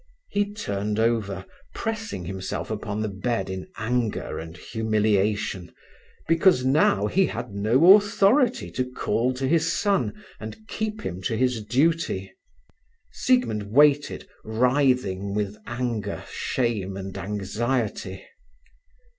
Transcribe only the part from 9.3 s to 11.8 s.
to his son and keep him to his